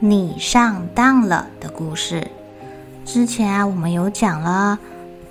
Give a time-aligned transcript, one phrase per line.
[0.00, 2.24] 你上当了的故事。
[3.04, 4.78] 之前啊，我们有讲了，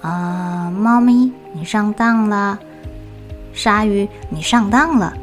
[0.02, 2.60] 啊、呃，猫咪你上当了，
[3.54, 5.14] 鲨鱼你上当了。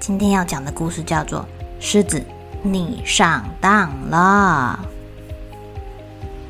[0.00, 1.46] 今天要讲的故事叫做
[1.78, 2.20] 狮子
[2.60, 4.80] 你上当了。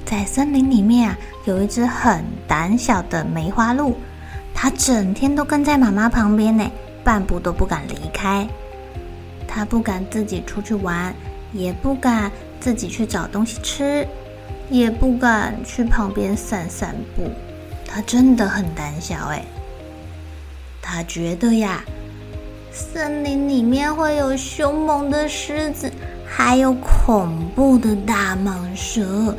[0.07, 3.95] 在森林里面啊，有一只很胆小的梅花鹿。
[4.55, 6.71] 它整天都跟在妈妈旁边呢，
[7.05, 8.49] 半步都不敢离开。
[9.47, 11.15] 它不敢自己出去玩，
[11.53, 14.07] 也不敢自己去找东西吃，
[14.71, 17.31] 也不敢去旁边散散步。
[17.87, 19.45] 他真的很胆小哎。
[20.81, 21.85] 他觉得呀，
[22.73, 25.91] 森林里面会有凶猛的狮子，
[26.27, 29.35] 还有恐怖的大蟒蛇。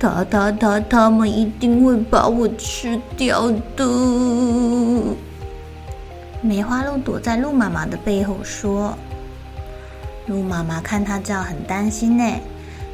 [0.00, 3.84] 他他他，他们一定会把我吃掉的。
[6.40, 8.96] 梅花鹿躲在鹿妈妈的背后说
[10.28, 12.24] ：“鹿妈妈看他这样很担心呢，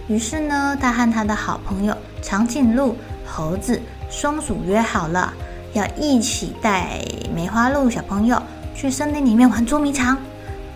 [0.08, 5.32] 于是呢，他和他的好朋友长颈鹿、猴子、松鼠约好了，
[5.72, 7.00] 要一起带
[7.34, 8.40] 梅花鹿小朋友
[8.74, 10.16] 去森林里面玩捉迷藏，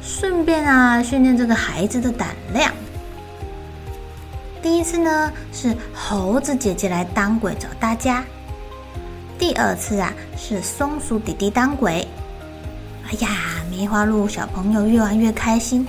[0.03, 2.72] 顺便啊，训练这个孩子的胆量。”
[4.61, 8.25] 第一次呢，是猴子姐姐来当鬼找大家。
[9.38, 12.06] 第二次啊，是松鼠弟弟当鬼。
[13.06, 13.28] 哎呀，
[13.71, 15.87] 梅花鹿小朋友越玩越开心，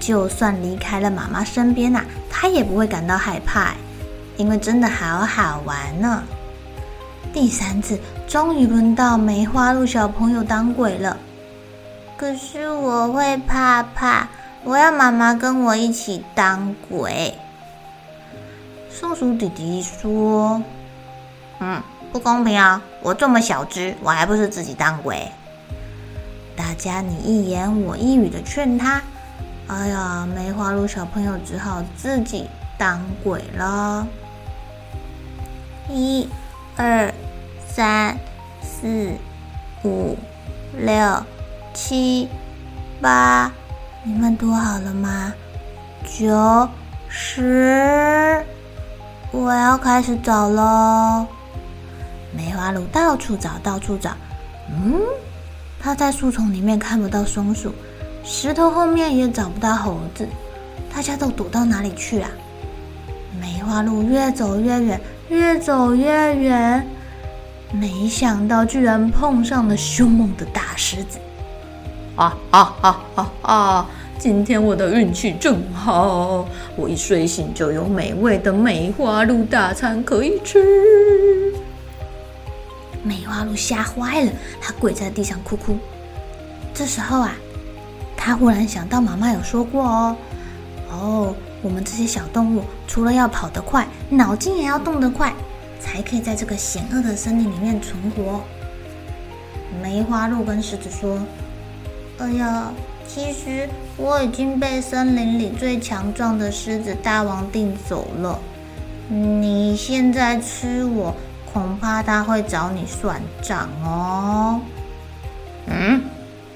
[0.00, 3.74] 就算离开了妈妈身边呐，他也不会感到害怕，
[4.36, 6.22] 因为真的好好玩呢。
[7.32, 11.16] 第三次，终于轮到梅花鹿小朋友当鬼了。
[12.16, 14.28] 可是我会怕怕，
[14.64, 17.32] 我要妈妈跟我一起当鬼。
[18.90, 20.60] 松鼠弟弟说
[21.60, 21.80] ：“嗯，
[22.12, 22.82] 不公平啊！
[23.00, 25.30] 我这么小只，我还不是自己当鬼？”
[26.56, 29.00] 大家你一言我一语的劝他，
[29.70, 34.04] 哎呀，梅花鹿小朋友只好自己当鬼了。
[35.88, 36.28] 一、
[36.76, 37.14] 二、
[37.68, 38.18] 三、
[38.60, 39.12] 四、
[39.84, 40.18] 五、
[40.76, 41.24] 六、
[41.72, 42.28] 七、
[43.00, 43.52] 八，
[44.02, 45.32] 你们读好了吗？
[46.04, 46.68] 九、
[47.08, 48.44] 十。
[49.30, 51.28] 我要开始找喽！
[52.36, 54.10] 梅花鹿到处找，到处找。
[54.68, 55.00] 嗯，
[55.78, 57.72] 他在树丛里面看不到松鼠，
[58.24, 60.26] 石头后面也找不到猴子，
[60.94, 62.28] 大家都躲到哪里去了？
[63.40, 66.86] 梅花鹿越走越远，越走越远，
[67.72, 71.18] 没想到居然碰上了凶猛的大狮子！
[72.16, 73.90] 啊啊啊啊啊！
[74.18, 80.60] 今天我的运气正好，我一睡醒就有美味的梅花鹿大餐可以吃。
[83.02, 85.78] 梅花鹿吓坏了，它跪在地上哭哭。
[86.74, 87.34] 这时候啊，
[88.22, 90.16] 他忽然想到妈妈有说过哦，
[90.92, 95.32] 哦，我们这些小动物除了要跑得快，脑筋也要动得快，
[95.80, 98.42] 才可以在这个险恶的森林里面存活。
[99.82, 101.18] 梅花鹿跟狮子说
[102.20, 102.70] ：“哎呀。”
[103.12, 108.38] 其实我已经被森林里最强壮的狮子大王定走了。
[109.08, 111.12] 你现在吃我，
[111.52, 114.60] 恐怕他会找你算账哦。
[115.66, 116.04] 嗯，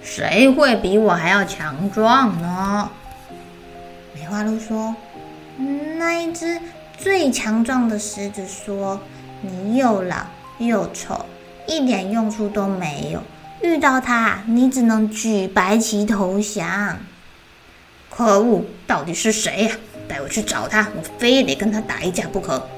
[0.05, 2.91] 谁会比我还要强壮呢？
[4.15, 4.95] 梅花鹿说
[5.99, 6.61] ：“那一只
[6.99, 9.01] 最强壮的狮子说，
[9.41, 10.19] 你又老
[10.59, 11.25] 又丑，
[11.67, 13.23] 一点用处都没有。”
[13.63, 16.99] 遇到他，你只能举白旗投降。
[18.11, 19.73] 可恶，到底是谁呀？
[20.07, 22.69] 带我去找他，我非得跟他打一架不可。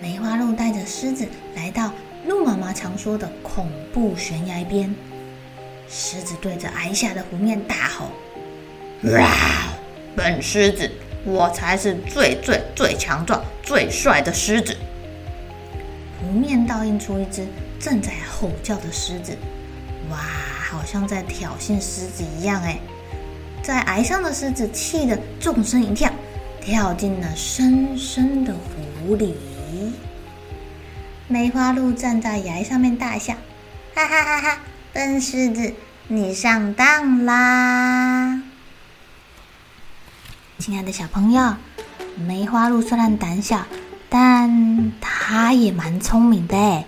[0.00, 1.92] 梅花鹿带着狮子来到
[2.26, 4.92] 鹿妈妈常说的恐怖悬崖边，
[5.94, 8.08] 狮子对着崖下的湖面大吼
[9.12, 9.30] ：“哇！
[10.16, 10.90] 本狮子
[11.22, 14.74] 我才是最最最强壮、最帅的狮子。
[16.18, 17.46] 湖面倒映出一只
[17.78, 19.36] 正在吼叫的狮子，
[20.10, 20.16] 哇，
[20.70, 22.78] 好像在挑衅狮子一样哎！
[23.62, 26.10] 在崖上的狮子气得纵身一跳，
[26.58, 28.54] 跳进了深深的
[29.04, 29.34] 湖里。
[31.28, 33.34] 梅花鹿站在崖上面大笑，
[33.94, 34.58] 哈哈哈哈！
[34.92, 35.72] 笨狮子，
[36.06, 38.42] 你上当啦！
[40.58, 41.56] 亲爱的小朋友，
[42.26, 43.64] 梅花鹿虽然胆小，
[44.10, 46.84] 但它也蛮聪明的。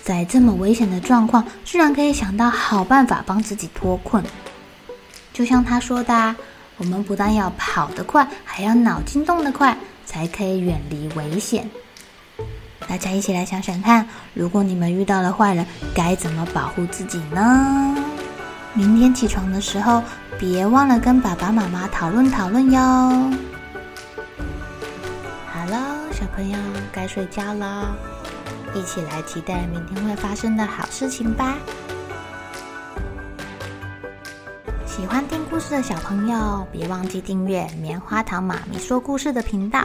[0.00, 4.22] 在这么危险的状况，居然可以想到好办法帮自己脱困。
[5.32, 6.36] 就像他说的，
[6.76, 9.76] 我们不但要跑得快，还要脑筋动得快，
[10.06, 11.68] 才可以远离危险。
[12.90, 14.04] 大家一起来想想看，
[14.34, 15.64] 如果你们遇到了坏人，
[15.94, 17.94] 该怎么保护自己呢？
[18.74, 20.02] 明天起床的时候，
[20.40, 22.80] 别忘了跟爸爸妈妈讨论讨论哟。
[25.46, 26.58] 好了，小朋友
[26.90, 27.94] 该睡觉了，
[28.74, 31.54] 一起来期待明天会发生的好事情吧。
[34.84, 39.84] 喜欢听故事的小朋友，别忘记订阅棉花糖妈咪说故事的频道。